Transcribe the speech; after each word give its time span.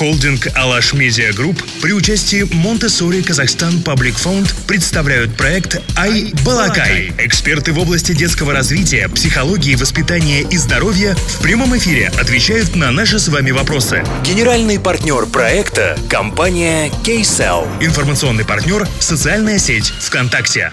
Холдинг 0.00 0.48
«Alash 0.54 0.94
Media 0.94 1.30
Group» 1.34 1.62
при 1.82 1.92
участии 1.92 2.48
Montessori 2.54 3.22
Kazakhstan 3.22 3.82
Public 3.82 4.16
Fund 4.16 4.54
представляют 4.66 5.36
проект 5.36 5.78
«i-balaqai». 5.94 7.12
Эксперты 7.18 7.74
в 7.74 7.78
области 7.78 8.12
детского 8.12 8.54
развития, 8.54 9.10
психологии, 9.10 9.74
воспитания 9.74 10.40
и 10.40 10.56
здоровья 10.56 11.14
в 11.14 11.42
прямом 11.42 11.76
эфире 11.76 12.10
отвечают 12.18 12.76
на 12.76 12.90
наши 12.90 13.18
с 13.18 13.28
вами 13.28 13.50
вопросы. 13.50 14.02
Генеральный 14.24 14.80
партнер 14.80 15.26
проекта– 15.26 15.98
компания 16.08 16.88
Kcell. 17.04 17.68
Информационный 17.84 18.46
партнер– 18.46 18.88
социальная 19.00 19.58
сеть 19.58 19.92
ВКонтакте. 20.00 20.72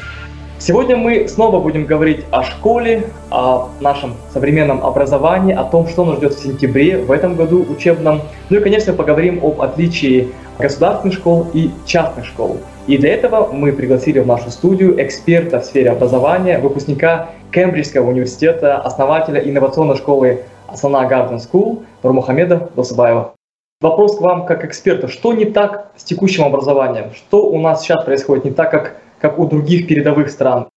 Сегодня 0.60 0.98
мы 0.98 1.28
снова 1.28 1.60
будем 1.60 1.86
говорить 1.86 2.26
о 2.32 2.44
школе, 2.44 3.12
о 3.30 3.70
нашем 3.80 4.16
современном 4.34 4.84
образовании, 4.84 5.54
о 5.54 5.64
том, 5.64 5.88
что 5.88 6.04
нас 6.04 6.18
ждет 6.18 6.34
в 6.34 6.42
сентябре 6.42 6.98
в 6.98 7.12
этом 7.12 7.36
году 7.36 7.64
учебном. 7.70 8.21
Ну 8.50 8.57
и, 8.57 8.60
конечно, 8.60 8.93
поговорим 8.93 9.39
об 9.46 9.62
отличии 9.62 10.30
государственных 10.57 11.16
школ 11.16 11.46
и 11.54 11.70
частных 11.86 12.25
школ. 12.25 12.57
И 12.88 12.97
для 12.97 13.14
этого 13.14 13.54
мы 13.54 13.71
пригласили 13.71 14.18
в 14.20 14.25
нашу 14.25 14.50
студию 14.50 15.00
эксперта 15.02 15.60
в 15.60 15.66
сфере 15.66 15.92
образования, 15.92 16.58
выпускника 16.58 17.30
Кембриджского 17.52 18.10
университета, 18.10 18.78
основателя 18.78 19.39
инновационной 19.39 19.96
школы 19.96 20.44
Асана 20.68 21.05
Гарден 21.05 21.38
School 21.38 21.83
Нурмухамеда 22.02 22.71
Досыбаева. 22.75 23.33
Вопрос 23.80 24.18
к 24.18 24.21
вам 24.21 24.47
как 24.47 24.66
эксперта. 24.66 25.08
Что 25.08 25.33
не 25.33 25.46
так 25.46 25.92
с 25.96 26.04
текущим 26.04 26.46
образованием? 26.46 27.11
Что 27.14 27.46
у 27.46 27.60
нас 27.60 27.83
сейчас 27.83 28.04
происходит 28.04 28.46
не 28.46 28.52
так, 28.52 28.71
как 28.71 28.96
как 29.20 29.39
у 29.39 29.46
других 29.46 29.88
передовых 29.88 30.30
стран. 30.30 30.68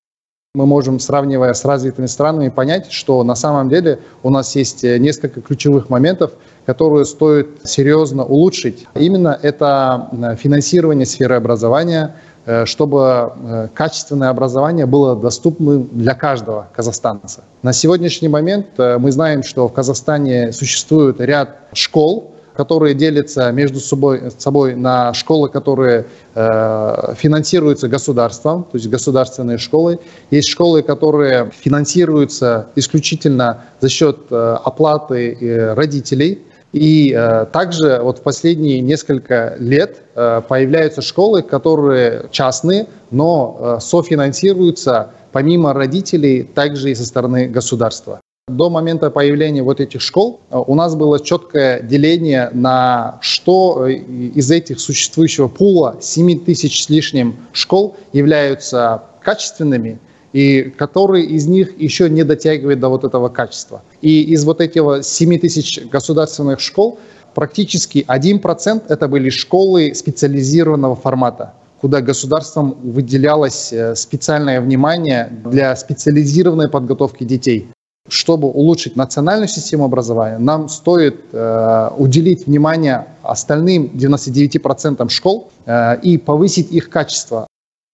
Мы 0.57 0.67
можем, 0.67 0.98
сравнивая 0.98 1.55
с 1.55 1.65
развитыми 1.65 2.07
странами, 2.07 2.48
понять, 2.48 2.91
что 2.91 3.23
на 3.23 3.37
самом 3.37 3.69
деле 3.69 4.01
у 4.25 4.31
нас 4.31 4.57
есть 4.57 4.83
э, 4.83 4.98
несколько 4.98 5.41
ключевых 5.41 5.91
моментов, 5.91 6.33
которые 6.67 7.05
стоит 7.05 7.61
серьезно 7.62 8.25
улучшить. 8.25 8.84
Именно 8.97 9.39
это 9.41 10.09
э, 10.11 10.34
финансирование 10.34 11.07
сферы 11.07 11.37
образования, 11.37 12.17
э, 12.47 12.67
чтобы 12.67 13.70
качественное 13.75 14.31
образование 14.31 14.86
было 14.86 15.14
доступным 15.14 15.89
для 15.92 16.17
каждого 16.17 16.67
казахстанца. 16.75 17.45
На 17.62 17.73
сегодняшний 17.73 18.29
момент 18.29 18.67
мы 18.77 19.12
знаем, 19.12 19.45
что 19.45 19.69
в 19.69 19.73
Казахстане 19.73 20.53
существует 20.53 21.20
ряд 21.20 21.59
школ, 21.75 22.34
которые 22.55 22.95
делятся 22.95 23.51
между 23.53 23.81
собой, 23.81 24.31
собой 24.39 24.75
на 24.75 25.15
школы, 25.15 25.48
которые 25.48 26.06
э, 26.34 27.15
финансируются 27.17 27.89
государством, 27.89 28.65
то 28.65 28.77
есть 28.77 28.89
государственные 28.89 29.59
школы. 29.59 29.98
Есть 30.31 30.48
школы, 30.48 30.83
которые 30.83 31.51
финансируются 31.53 32.69
исключительно 32.77 33.65
за 33.81 33.89
счет 33.89 34.19
э, 34.31 34.57
оплаты 34.65 35.33
э, 35.33 35.75
родителей. 35.75 36.42
И 36.73 37.12
э, 37.17 37.47
также 37.53 38.01
вот 38.03 38.19
в 38.19 38.23
последние 38.23 38.81
несколько 38.81 39.57
лет 39.59 40.03
э, 40.14 40.41
появляются 40.48 41.03
школы, 41.03 41.42
которые 41.42 42.27
частные, 42.31 42.87
но 43.11 43.59
э, 43.59 43.81
софинансируются 43.81 45.11
помимо 45.33 45.73
родителей 45.73 46.42
также 46.42 46.91
и 46.91 46.95
со 46.95 47.05
стороны 47.05 47.48
государства. 47.48 48.20
До 48.51 48.69
момента 48.69 49.11
появления 49.11 49.62
вот 49.62 49.81
этих 49.81 50.03
школ 50.03 50.41
э, 50.51 50.59
у 50.59 50.75
нас 50.75 50.97
было 50.97 51.20
четкое 51.20 51.81
деление 51.81 52.51
на 52.53 53.19
что 53.20 53.87
э, 53.87 53.92
из 53.92 54.51
этих 54.51 54.81
существующего 54.81 55.48
пула 55.48 55.97
7 56.01 56.45
тысяч 56.45 56.84
с 56.84 56.91
лишним 56.91 57.37
школ 57.53 57.97
являются 58.12 59.05
качественными, 59.20 60.01
и 60.33 60.62
которые 60.77 61.27
из 61.27 61.47
них 61.47 61.81
еще 61.81 62.11
не 62.11 62.25
дотягивают 62.25 62.81
до 62.81 62.89
вот 62.89 63.05
этого 63.05 63.29
качества. 63.29 63.83
И 64.01 64.23
из 64.23 64.45
вот 64.45 64.61
этих 64.61 65.05
7 65.05 65.39
тысяч 65.39 65.81
государственных 65.87 66.61
школ 66.61 66.98
практически 67.35 68.05
1% 68.09 68.83
это 68.89 69.09
были 69.09 69.31
школы 69.31 69.95
специализированного 69.95 70.97
формата 70.97 71.55
куда 71.81 72.03
государством 72.03 72.77
выделялось 72.83 73.73
э, 73.73 73.95
специальное 73.95 74.61
внимание 74.61 75.33
для 75.47 75.75
специализированной 75.75 76.69
подготовки 76.69 77.24
детей 77.24 77.69
чтобы 78.11 78.48
улучшить 78.48 78.97
национальную 78.97 79.48
систему 79.48 79.85
образования, 79.85 80.39
нам 80.39 80.69
стоит 80.69 81.21
э, 81.33 81.91
уделить 81.97 82.47
внимание 82.47 83.07
остальным 83.23 83.91
99% 83.95 85.09
школ 85.09 85.51
э, 85.67 86.01
и 86.03 86.19
повысить 86.19 86.73
их 86.73 86.91
качество. 86.91 87.47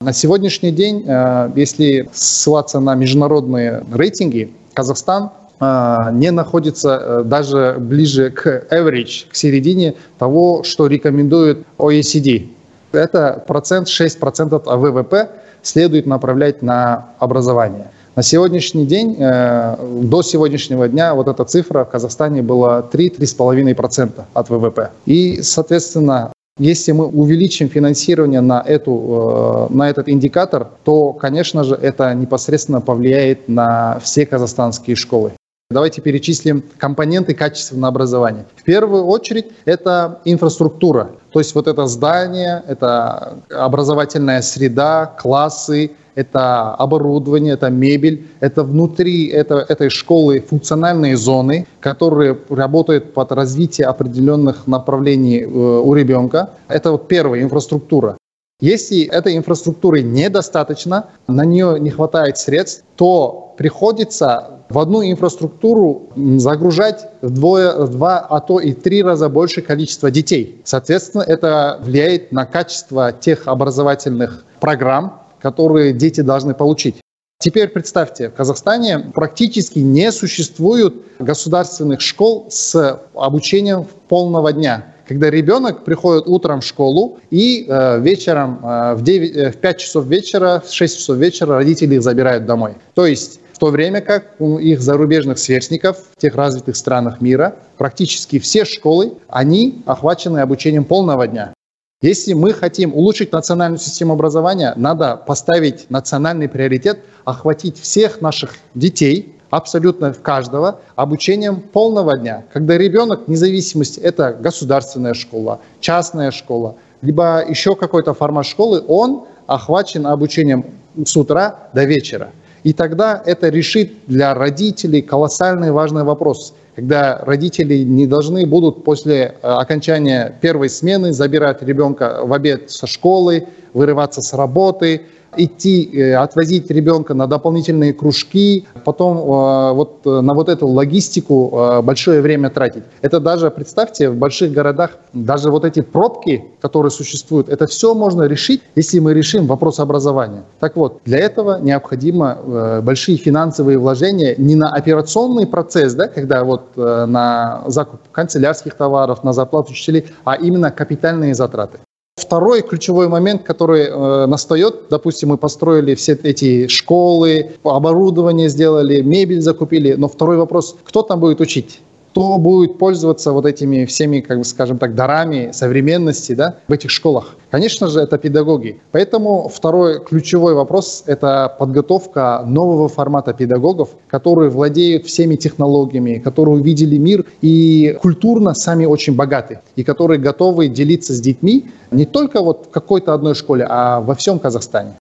На 0.03 0.12
сегодняшний 0.12 0.72
день, 0.72 1.04
э, 1.06 1.50
если 1.56 2.09
ссылаться 2.12 2.81
на 2.81 2.94
международные 2.94 3.84
рейтинги, 3.93 4.53
Казахстан 4.75 5.31
э, 5.60 6.10
не 6.12 6.31
находится 6.31 7.00
э, 7.00 7.22
даже 7.25 7.77
ближе 7.78 8.31
к 8.31 8.66
average, 8.71 9.28
к 9.31 9.34
середине 9.34 9.94
того, 10.19 10.62
что 10.65 10.87
рекомендует 10.87 11.66
OECD. 11.78 12.48
Это 12.93 13.43
процент 13.47 13.88
6% 13.88 14.54
от 14.54 14.66
ВВП 14.66 15.31
следует 15.62 16.06
направлять 16.06 16.62
на 16.62 17.10
образование. 17.19 17.91
На 18.16 18.22
сегодняшний 18.22 18.87
день, 18.87 19.15
э, 19.19 19.77
до 20.03 20.22
сегодняшнего 20.22 20.88
дня 20.88 21.15
вот 21.15 21.28
эта 21.28 21.44
цифра 21.44 21.84
в 21.84 21.91
Казахстане 21.91 22.41
была 22.41 22.81
3-3,5% 22.81 24.25
от 24.32 24.49
ВВП. 24.49 24.91
И, 25.04 25.43
соответственно, 25.43 26.32
если 26.59 26.93
мы 26.93 27.04
увеличим 27.09 27.69
финансирование 27.69 28.41
на, 28.41 28.62
эту, 28.66 29.69
э, 29.71 29.75
на 29.75 29.91
этот 29.91 30.09
индикатор, 30.09 30.66
то, 30.84 31.12
конечно 31.12 31.62
же, 31.62 31.75
это 31.75 32.15
непосредственно 32.15 32.81
повлияет 32.81 33.50
на 33.50 33.99
все 34.03 34.25
казахстанские 34.25 34.97
школы. 34.97 35.33
Давайте 35.71 36.00
перечислим 36.00 36.65
компоненты 36.78 37.34
качественного 37.34 37.88
образования. 37.88 38.47
В 38.56 38.62
первую 38.62 39.04
очередь 39.04 39.48
это 39.66 40.21
инфраструктура, 40.25 41.10
то 41.33 41.41
есть 41.41 41.54
вот 41.54 41.69
это 41.69 41.87
здание, 41.87 42.62
это 42.66 43.34
образовательная 43.50 44.41
среда, 44.41 45.12
классы, 45.19 45.91
это 46.16 46.75
оборудование, 46.75 47.54
это 47.54 47.71
мебель, 47.71 48.27
это 48.41 48.65
внутри 48.65 49.27
это, 49.28 49.65
этой 49.69 49.91
школы 49.91 50.41
функциональные 50.41 51.16
зоны, 51.16 51.66
которые 51.81 52.37
работают 52.49 53.12
под 53.15 53.31
развитие 53.32 53.87
определенных 53.87 54.66
направлений 54.66 55.43
э, 55.43 55.47
у 55.47 55.94
ребенка. 55.94 56.50
Это 56.69 56.93
вот 56.93 57.06
первая 57.06 57.43
инфраструктура. 57.43 58.16
Если 58.60 59.04
этой 59.04 59.37
инфраструктуры 59.37 60.03
недостаточно, 60.03 61.10
на 61.28 61.44
нее 61.44 61.78
не 61.78 61.91
хватает 61.91 62.38
средств, 62.38 62.84
то 62.97 63.54
приходится 63.59 64.62
в 64.71 64.78
одну 64.78 65.03
инфраструктуру 65.03 66.09
загружать 66.16 67.06
вдвое, 67.21 67.77
в 67.77 67.91
два, 67.91 68.19
а 68.19 68.41
то 68.41 68.59
и 68.59 68.72
три 68.72 69.03
раза 69.03 69.28
больше 69.28 69.60
количества 69.60 70.10
детей. 70.10 70.62
Соответственно, 70.65 71.22
это 71.22 71.78
влияет 71.83 72.33
на 72.33 72.47
качество 72.47 73.12
тех 73.12 73.47
образовательных 73.47 74.44
программ, 74.59 75.21
которые 75.41 75.92
дети 75.92 76.20
должны 76.20 76.54
получить. 76.54 76.97
Теперь 77.38 77.69
представьте, 77.69 78.30
в 78.30 78.34
Казахстане 78.34 79.10
практически 79.14 79.78
не 79.78 80.10
существует 80.10 80.94
государственных 81.19 82.00
школ 82.00 82.47
с 82.50 83.00
обучением 83.14 83.86
полного 84.08 84.52
дня 84.52 84.92
когда 85.06 85.30
ребенок 85.30 85.84
приходит 85.84 86.26
утром 86.26 86.60
в 86.60 86.64
школу 86.64 87.19
и 87.30 87.66
э, 87.69 88.00
вечером 88.00 88.60
э, 88.62 88.94
в, 88.94 89.02
9, 89.02 89.36
э, 89.36 89.50
в 89.52 89.56
5 89.56 89.78
часов 89.78 90.06
вечера, 90.06 90.62
в 90.66 90.72
6 90.72 90.98
часов 90.98 91.16
вечера 91.16 91.54
родители 91.54 91.94
их 91.94 92.03
забирают 92.03 92.44
домой. 92.47 92.74
То 92.94 93.06
есть 93.06 93.41
в 93.53 93.58
то 93.58 93.68
время 93.68 94.00
как 94.00 94.34
у 94.38 94.58
их 94.58 94.82
зарубежных 94.82 95.38
сверстников 95.38 95.98
в 96.16 96.20
тех 96.20 96.34
развитых 96.34 96.76
странах 96.76 97.20
мира 97.20 97.56
практически 97.78 98.38
все 98.38 98.64
школы, 98.64 99.14
они 99.28 99.82
охвачены 99.86 100.38
обучением 100.38 100.84
полного 100.84 101.26
дня. 101.26 101.54
Если 102.02 102.34
мы 102.34 102.52
хотим 102.52 102.94
улучшить 102.94 103.32
национальную 103.32 103.78
систему 103.78 104.12
образования, 104.12 104.74
надо 104.76 105.16
поставить 105.16 105.88
национальный 105.88 106.46
приоритет, 106.46 107.00
охватить 107.24 107.80
всех 107.80 108.20
наших 108.20 108.56
детей, 108.74 109.34
абсолютно 109.48 110.12
каждого, 110.12 110.80
обучением 110.94 111.62
полного 111.62 112.18
дня. 112.18 112.44
Когда 112.52 112.76
ребенок, 112.76 113.28
независимости, 113.28 113.98
это 113.98 114.36
государственная 114.38 115.14
школа, 115.14 115.60
частная 115.80 116.32
школа, 116.32 116.76
либо 117.00 117.42
еще 117.48 117.74
какой-то 117.74 118.12
формат 118.12 118.44
школы, 118.44 118.84
он 118.86 119.24
охвачен 119.47 120.06
обучением 120.06 120.66
с 121.03 121.16
утра 121.16 121.71
до 121.72 121.84
вечера. 121.84 122.28
И 122.62 122.74
тогда 122.74 123.22
это 123.24 123.48
решит 123.48 123.94
для 124.06 124.34
родителей 124.34 125.00
колоссальный 125.00 125.72
важный 125.72 126.04
вопрос– 126.04 126.53
когда 126.76 127.18
родители 127.24 127.78
не 127.78 128.06
должны 128.06 128.44
будут 128.46 128.84
после 128.84 129.34
э, 129.42 129.48
окончания 129.48 130.36
первой 130.42 130.68
смены 130.68 131.14
забирать 131.14 131.62
ребенка 131.62 132.20
в 132.22 132.32
обед 132.34 132.70
со 132.70 132.86
школы, 132.86 133.46
вырываться 133.72 134.20
с 134.20 134.34
работы, 134.34 135.06
идти, 135.36 135.90
э, 135.92 136.14
отвозить 136.14 136.70
ребенка 136.70 137.14
на 137.14 137.26
дополнительные 137.26 137.92
кружки, 137.92 138.66
потом 138.84 139.18
э, 139.18 139.72
вот 139.72 140.04
на 140.04 140.34
вот 140.34 140.48
эту 140.48 140.66
логистику 140.66 141.80
большое 141.82 142.20
время 142.20 142.50
тратить. 142.50 142.84
Это 143.02 143.20
даже, 143.20 143.50
представьте, 143.50 144.10
в 144.10 144.16
больших 144.16 144.52
городах 144.52 144.98
даже 145.12 145.50
вот 145.50 145.64
эти 145.64 145.80
пробки, 145.80 146.44
которые 146.60 146.90
существуют, 146.90 147.48
это 147.48 147.66
все 147.66 147.94
можно 147.94 148.24
решить, 148.24 148.62
если 148.74 148.98
мы 148.98 149.14
решим 149.14 149.46
вопрос 149.46 149.80
образования. 149.80 150.44
Так 150.60 150.76
вот, 150.76 151.00
для 151.04 151.18
этого 151.18 151.60
необходимо 151.60 152.80
большие 152.82 153.18
финансовые 153.18 153.78
вложения 153.78 154.34
не 154.38 154.54
на 154.54 154.70
операционный 154.72 155.46
процесс, 155.46 155.94
да, 155.94 156.08
когда 156.08 156.44
вот 156.44 156.76
на 156.76 157.64
закуп 157.66 158.00
канцелярских 158.12 158.74
товаров, 158.74 159.24
на 159.24 159.32
зарплату 159.32 159.72
учителей, 159.72 160.06
а 160.24 160.34
именно 160.34 160.70
капитальные 160.70 161.34
затраты. 161.34 161.78
Второй 162.18 162.63
ключевой 162.63 163.09
момент, 163.09 163.42
который 163.42 163.83
э, 163.83 164.27
настает, 164.27 164.89
допустим, 164.89 165.28
мы 165.28 165.36
построили 165.36 165.95
все 165.95 166.15
эти 166.15 166.66
школы, 166.66 167.51
оборудование 167.63 168.48
сделали, 168.48 169.03
мебель 169.03 169.42
закупили, 169.42 169.92
но 169.92 170.09
второй 170.09 170.39
вопрос, 170.39 170.77
кто 170.83 171.03
там 171.03 171.21
будет 171.21 171.42
учить? 171.42 171.78
Кто 172.16 172.39
будет 172.39 172.78
пользоваться 172.78 173.30
вот 173.33 173.45
этими 173.45 173.84
всеми, 173.84 174.21
как 174.21 174.39
бы 174.39 174.45
скажем 174.45 174.78
так, 174.78 174.95
дарами 174.95 175.51
современности 175.53 176.33
да, 176.33 176.57
в 176.66 176.72
этих 176.72 176.91
школах? 176.91 177.36
Конечно 177.51 177.89
же, 177.89 178.01
это 178.01 178.16
педагоги. 178.16 178.80
Поэтому 178.91 179.51
второй 179.54 180.03
ключевой 180.03 180.54
вопрос– 180.54 181.03
это 181.07 181.54
подготовка 181.59 182.42
нового 182.47 182.89
формата 182.89 183.34
педагогов, 183.34 183.91
которые 184.09 184.48
владеют 184.48 185.04
всеми 185.04 185.36
технологиями, 185.36 186.15
которые 186.15 186.54
увидели 186.54 186.97
мир 186.97 187.27
и 187.42 187.98
культурно 188.01 188.54
сами 188.54 188.86
очень 188.86 189.15
богаты, 189.15 189.60
и 189.77 189.84
которые 189.84 190.19
готовы 190.19 190.69
делиться 190.69 191.12
с 191.12 191.21
детьми 191.21 191.66
не 191.91 192.07
только 192.07 192.41
вот 192.41 192.69
в 192.69 192.71
какой-то 192.71 193.12
одной 193.12 193.34
школе, 193.34 193.66
а 193.69 194.01
во 194.01 194.15
всем 194.15 194.39
Казахстане. 194.39 194.95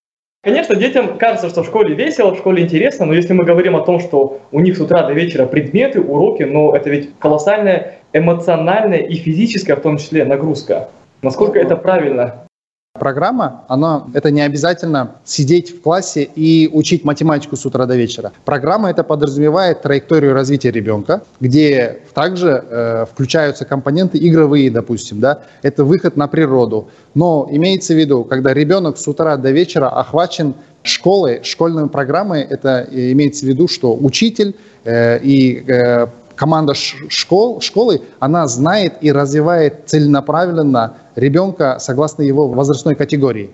Конечно, 0.46 0.76
детям 0.76 1.18
кажется, 1.18 1.50
что 1.50 1.64
в 1.64 1.66
школе 1.66 1.96
весело, 1.96 2.36
в 2.36 2.38
школе 2.38 2.62
интересно, 2.62 3.08
но 3.08 3.14
если 3.14 3.34
мы 3.34 3.46
говорим 3.46 3.76
о 3.76 3.82
том, 3.82 4.00
что 4.00 4.42
у 4.52 4.60
них 4.60 4.78
с 4.78 4.80
утра 4.80 5.02
до 5.08 5.12
вечера 5.12 5.48
предметы, 5.48 6.00
уроки, 6.00 6.44
но 6.44 6.76
это 6.76 6.88
ведь 6.92 7.10
колоссальная 7.18 7.96
эмоциональная 8.14 9.00
и 9.00 9.16
физическая 9.16 9.76
в 9.76 9.82
том 9.82 9.98
числе 9.98 10.24
нагрузка. 10.24 10.90
Насколько 11.24 11.58
это 11.58 11.76
правильно? 11.76 12.45
Программа, 13.00 13.66
она, 13.68 14.06
это 14.14 14.32
не 14.32 14.42
обязательно 14.42 15.16
сидеть 15.26 15.78
в 15.78 15.82
классе 15.82 16.24
и 16.24 16.70
учить 16.72 17.04
математику 17.04 17.58
с 17.58 17.66
утра 17.66 17.86
до 17.86 17.96
вечера. 17.98 18.32
Программа 18.46 18.90
это 18.90 19.04
подразумевает 19.04 19.82
траекторию 19.82 20.34
развития 20.34 20.72
ребенка, 20.72 21.22
где 21.42 22.00
также 22.14 22.64
э, 22.68 23.06
включаются 23.12 23.66
компоненты 23.66 24.18
игровые, 24.18 24.72
допустим, 24.72 25.20
да, 25.20 25.42
это 25.62 25.84
выход 25.84 26.16
на 26.16 26.28
природу. 26.28 26.88
Но 27.16 27.50
имеется 27.52 27.94
в 27.94 27.98
виду, 27.98 28.24
когда 28.24 28.54
ребенок 28.54 28.98
с 28.98 29.06
утра 29.10 29.36
до 29.36 29.52
вечера 29.52 29.90
охвачен 29.90 30.56
школой, 30.82 31.44
школьной 31.44 31.90
программой, 31.90 32.44
это 32.44 32.88
имеется 32.90 33.46
в 33.46 33.50
виду, 33.50 33.68
что 33.68 33.94
учитель 33.94 34.56
э, 34.86 35.20
и 35.22 35.66
э, 35.68 36.08
команда 36.36 36.74
школ, 36.74 37.62
школы, 37.62 38.02
она 38.20 38.48
знает 38.48 38.96
и 39.02 39.12
развивает 39.12 39.84
целенаправленно 39.86 40.98
ребенка 41.16 41.78
согласно 41.80 42.24
его 42.24 42.48
возрастной 42.48 42.96
категории. 42.96 43.52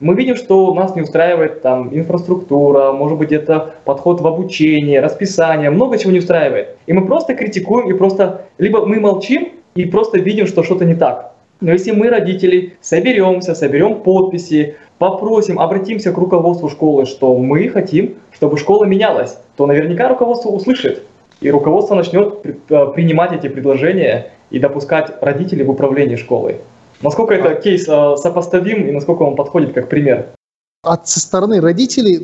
Мы 0.00 0.14
видим, 0.14 0.34
что 0.36 0.72
нас 0.72 0.96
не 0.96 1.02
устраивает 1.02 1.60
там 1.60 1.94
инфраструктура, 1.94 2.92
может 2.92 3.18
быть, 3.18 3.32
это 3.32 3.74
подход 3.84 4.22
в 4.22 4.26
обучение, 4.26 5.00
расписание, 5.00 5.68
много 5.68 5.98
чего 5.98 6.10
не 6.10 6.20
устраивает. 6.20 6.78
И 6.86 6.92
мы 6.94 7.04
просто 7.06 7.34
критикуем 7.34 7.90
и 7.90 7.92
просто, 7.92 8.46
либо 8.56 8.86
мы 8.86 8.98
молчим 8.98 9.52
и 9.74 9.84
просто 9.84 10.18
видим, 10.18 10.46
что 10.46 10.62
что-то 10.62 10.86
не 10.86 10.94
так. 10.94 11.34
Но 11.60 11.70
если 11.72 11.90
мы, 11.90 12.08
родители, 12.08 12.78
соберемся, 12.80 13.54
соберем 13.54 13.96
подписи, 13.96 14.76
попросим, 14.96 15.60
обратимся 15.60 16.12
к 16.12 16.16
руководству 16.16 16.70
школы, 16.70 17.04
что 17.04 17.36
мы 17.36 17.68
хотим, 17.68 18.14
чтобы 18.32 18.56
школа 18.56 18.86
менялась, 18.86 19.36
то 19.56 19.66
наверняка 19.66 20.08
руководство 20.08 20.48
услышит. 20.48 21.02
И 21.40 21.50
руководство 21.50 21.94
начнет 21.94 22.44
э, 22.44 22.86
принимать 22.94 23.32
эти 23.32 23.48
предложения 23.48 24.32
и 24.50 24.58
допускать 24.58 25.12
родителей 25.22 25.64
в 25.64 25.70
управлении 25.70 26.16
школой. 26.16 26.56
Насколько 27.02 27.34
это 27.34 27.54
кейс 27.54 27.88
э, 27.88 28.16
сопоставим 28.18 28.86
и 28.86 28.92
насколько 28.92 29.22
он 29.22 29.36
подходит 29.36 29.72
как 29.72 29.88
пример? 29.88 30.26
От 30.82 31.08
со 31.08 31.20
стороны 31.20 31.60
родителей 31.60 32.18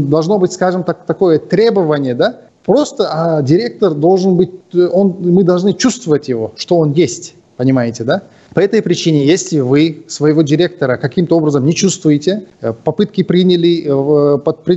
должно 0.00 0.38
быть, 0.38 0.52
скажем 0.52 0.84
так, 0.84 1.04
такое 1.06 1.38
требование, 1.38 2.14
да? 2.14 2.40
Просто 2.64 3.08
а 3.10 3.42
директор 3.42 3.92
должен 3.92 4.36
быть, 4.36 4.50
э, 4.74 4.86
он, 4.86 5.16
мы 5.20 5.44
должны 5.44 5.74
чувствовать 5.74 6.28
его, 6.28 6.52
что 6.56 6.78
он 6.78 6.92
есть, 6.92 7.34
понимаете, 7.60 8.04
да? 8.04 8.22
По 8.54 8.60
этой 8.60 8.80
причине, 8.80 9.26
если 9.26 9.60
вы 9.60 10.04
своего 10.08 10.40
директора 10.40 10.96
каким-то 10.96 11.36
образом 11.36 11.66
не 11.66 11.74
чувствуете, 11.74 12.46
э, 12.62 12.72
попытки 12.72 13.22
приняли, 13.22 13.84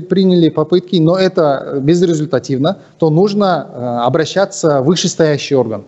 приняли 0.10 0.50
попытки, 0.50 0.98
но 0.98 1.18
это 1.18 1.80
безрезультативно, 1.82 2.80
то 3.00 3.10
нужно 3.10 4.06
обращаться 4.06 4.82
в 4.82 4.86
вышестоящий 4.88 5.56
орган. 5.56 5.84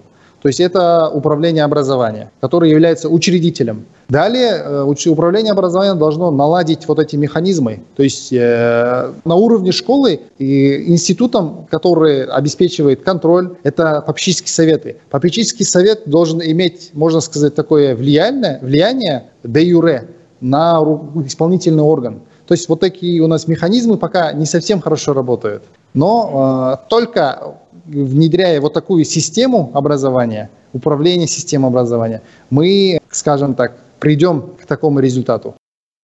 То 0.45 0.49
есть 0.49 0.59
это 0.59 1.09
управление 1.09 1.63
образования, 1.63 2.29
которое 2.39 2.69
является 2.69 3.09
учредителем. 3.09 3.87
Далее 4.09 4.61
э, 4.63 4.83
управление 5.07 5.51
образования 5.51 5.95
должно 5.95 6.29
наладить 6.29 6.87
вот 6.87 6.99
эти 6.99 7.15
механизмы. 7.15 7.81
То 7.95 8.03
есть 8.03 8.31
э, 8.31 9.11
на 9.25 9.33
уровне 9.33 9.71
школы 9.71 10.19
и 10.37 10.83
институтом, 10.91 11.65
который 11.71 12.25
обеспечивает 12.25 13.01
контроль, 13.01 13.55
это 13.63 14.03
попечительские 14.05 14.51
советы. 14.51 14.97
Попечительский 15.09 15.65
совет 15.65 16.03
должен 16.05 16.39
иметь, 16.43 16.91
можно 16.93 17.21
сказать, 17.21 17.55
такое 17.55 17.95
влияние, 17.95 18.59
влияние 18.61 19.31
де 19.43 19.63
юре 19.63 20.09
на 20.41 20.79
исполнительный 21.25 21.81
орган. 21.81 22.21
То 22.45 22.53
есть 22.53 22.69
вот 22.69 22.81
такие 22.81 23.19
у 23.23 23.27
нас 23.27 23.47
механизмы 23.47 23.97
пока 23.97 24.31
не 24.31 24.45
совсем 24.45 24.79
хорошо 24.79 25.13
работают. 25.13 25.63
Но 25.95 26.77
э, 26.83 26.87
только 26.87 27.55
внедряя 27.85 28.59
вот 28.61 28.73
такую 28.73 29.05
систему 29.05 29.71
образования, 29.73 30.49
управления 30.73 31.27
системой 31.27 31.69
образования, 31.69 32.21
мы, 32.49 32.99
скажем 33.09 33.53
так, 33.53 33.77
придем 33.99 34.41
к 34.61 34.65
такому 34.65 34.99
результату. 34.99 35.55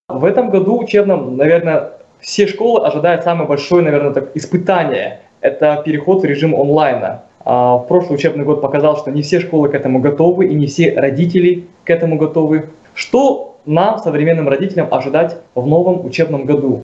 В 0.09 0.25
этом 0.25 0.49
году 0.49 0.79
учебном, 0.79 1.37
наверное, 1.37 1.93
все 2.19 2.47
школы 2.47 2.85
ожидают 2.85 3.23
самое 3.23 3.47
большое, 3.47 3.83
наверное, 3.83 4.13
так, 4.13 4.31
испытание. 4.35 5.21
Это 5.41 5.81
переход 5.85 6.21
в 6.21 6.25
режим 6.25 6.53
онлайна. 6.55 7.23
А 7.43 7.77
в 7.77 7.87
прошлый 7.87 8.15
учебный 8.15 8.45
год 8.45 8.61
показал, 8.61 8.97
что 8.97 9.11
не 9.11 9.23
все 9.23 9.39
школы 9.39 9.69
к 9.69 9.73
этому 9.73 9.99
готовы 9.99 10.47
и 10.47 10.53
не 10.53 10.67
все 10.67 10.93
родители 10.93 11.67
к 11.83 11.89
этому 11.89 12.17
готовы. 12.17 12.69
Что 12.93 13.57
нам, 13.65 13.97
современным 13.99 14.47
родителям, 14.47 14.87
ожидать 14.91 15.37
в 15.55 15.65
новом 15.65 16.05
учебном 16.05 16.45
году? 16.45 16.83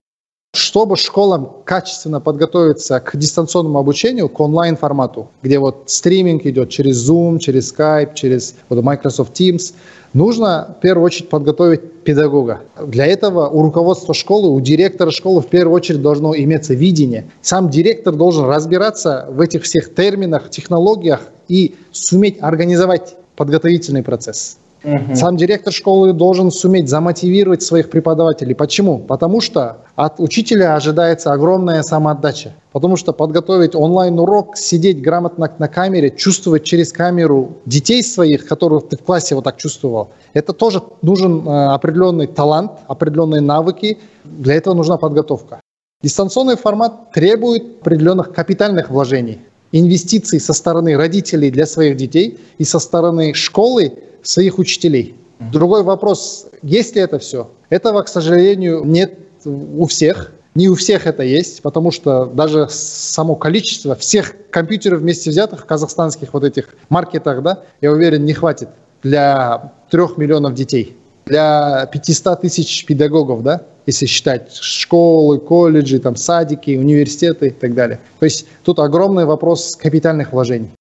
Чтобы 0.58 0.96
школам 0.96 1.50
качественно 1.64 2.20
подготовиться 2.20 3.00
к 3.00 3.16
дистанционному 3.16 3.78
обучению, 3.78 4.28
к 4.28 4.38
онлайн-формату, 4.40 5.30
где 5.42 5.58
вот 5.58 5.84
стриминг 5.86 6.44
идет 6.46 6.68
через 6.68 7.08
Zoom, 7.08 7.38
через 7.38 7.72
Skype, 7.72 8.14
через 8.14 8.54
вот 8.68 8.82
Microsoft 8.82 9.40
Teams, 9.40 9.72
нужно 10.12 10.76
в 10.78 10.82
первую 10.82 11.06
очередь 11.06 11.28
подготовить 11.28 12.02
педагога. 12.02 12.60
Для 12.84 13.06
этого 13.06 13.48
у 13.48 13.62
руководства 13.62 14.14
школы, 14.14 14.48
у 14.48 14.60
директора 14.60 15.10
школы 15.10 15.40
в 15.40 15.46
первую 15.46 15.76
очередь 15.76 16.02
должно 16.02 16.36
иметься 16.36 16.74
видение. 16.74 17.30
Сам 17.40 17.70
директор 17.70 18.14
должен 18.14 18.44
разбираться 18.46 19.26
в 19.30 19.40
этих 19.40 19.62
всех 19.62 19.94
терминах, 19.94 20.50
технологиях 20.50 21.20
и 21.48 21.76
суметь 21.92 22.38
организовать 22.40 23.14
подготовительный 23.36 24.02
процесс. 24.02 24.58
Угу. 24.84 25.16
Сам 25.16 25.36
директор 25.36 25.72
школы 25.72 26.12
должен 26.12 26.50
суметь 26.50 26.88
замотивировать 26.88 27.62
своих 27.62 27.90
преподавателей. 27.90 28.54
Почему? 28.54 28.98
Потому 28.98 29.40
что 29.40 29.78
от 29.96 30.20
учителя 30.20 30.76
ожидается 30.76 31.32
огромная 31.32 31.82
самоотдача. 31.82 32.52
Потому 32.70 32.96
что 32.96 33.12
подготовить 33.12 33.74
онлайн-урок, 33.74 34.56
сидеть 34.56 35.02
грамотно 35.02 35.50
на 35.58 35.68
камере, 35.68 36.10
чувствовать 36.10 36.64
через 36.64 36.92
камеру 36.92 37.54
детей 37.66 38.02
своих, 38.02 38.46
которых 38.46 38.88
ты 38.88 38.96
в 38.96 39.02
классе 39.02 39.34
вот 39.34 39.44
так 39.44 39.56
чувствовал, 39.56 40.10
это 40.32 40.52
тоже 40.52 40.82
нужен 41.02 41.46
э, 41.48 41.66
определенный 41.72 42.28
талант, 42.28 42.72
определенные 42.86 43.40
навыки. 43.40 43.98
Для 44.24 44.54
этого 44.54 44.74
нужна 44.74 44.96
подготовка. 44.96 45.60
Дистанционный 46.02 46.56
формат 46.56 47.10
требует 47.10 47.80
определенных 47.80 48.32
капитальных 48.32 48.90
вложений, 48.90 49.40
инвестиций 49.72 50.38
со 50.38 50.52
стороны 50.52 50.96
родителей 50.96 51.50
для 51.50 51.66
своих 51.66 51.96
детей 51.96 52.38
и 52.58 52.64
со 52.64 52.78
стороны 52.78 53.34
школы 53.34 53.92
своих 54.28 54.58
учителей. 54.58 55.14
Другой 55.40 55.82
вопрос, 55.82 56.46
есть 56.62 56.94
ли 56.94 57.00
это 57.00 57.18
все? 57.18 57.50
Этого, 57.70 58.02
к 58.02 58.08
сожалению, 58.08 58.84
нет 58.84 59.18
у 59.44 59.86
всех. 59.86 60.32
Не 60.54 60.68
у 60.68 60.74
всех 60.74 61.06
это 61.06 61.22
есть, 61.22 61.62
потому 61.62 61.90
что 61.90 62.26
даже 62.26 62.68
само 62.68 63.36
количество 63.36 63.94
всех 63.94 64.34
компьютеров 64.50 65.00
вместе 65.00 65.30
взятых 65.30 65.60
в 65.60 65.64
казахстанских 65.64 66.34
вот 66.34 66.44
этих 66.44 66.74
маркетах, 66.90 67.42
да, 67.42 67.62
я 67.80 67.90
уверен, 67.90 68.24
не 68.24 68.34
хватит 68.34 68.68
для 69.02 69.72
трех 69.90 70.18
миллионов 70.18 70.54
детей, 70.54 70.96
для 71.24 71.86
500 71.86 72.42
тысяч 72.42 72.84
педагогов, 72.84 73.42
да, 73.42 73.62
если 73.86 74.06
считать 74.06 74.52
школы, 74.52 75.38
колледжи, 75.38 76.00
там, 76.00 76.16
садики, 76.16 76.76
университеты 76.76 77.46
и 77.46 77.50
так 77.50 77.74
далее. 77.74 78.00
То 78.18 78.24
есть 78.24 78.46
тут 78.64 78.78
огромный 78.80 79.24
вопрос 79.24 79.76
капитальных 79.76 80.32
вложений. 80.32 80.72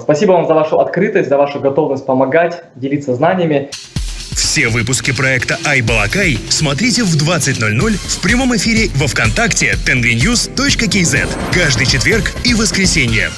Спасибо 0.00 0.32
вам 0.32 0.46
за 0.46 0.54
вашу 0.54 0.78
открытость, 0.78 1.28
за 1.28 1.36
вашу 1.36 1.60
готовность 1.60 2.06
помогать, 2.06 2.62
делиться 2.74 3.14
знаниями. 3.14 3.70
Все 4.32 4.68
выпуски 4.68 5.12
проекта 5.12 5.58
«Айбалакай» 5.64 6.38
смотрите 6.48 7.02
в 7.02 7.16
20.00 7.16 7.92
в 7.92 8.20
прямом 8.22 8.54
эфире 8.56 8.88
во 8.94 9.06
Вконтакте 9.06 9.76
tenvinews.kz 9.84 11.28
каждый 11.52 11.86
четверг 11.86 12.32
и 12.44 12.54
воскресенье. 12.54 13.30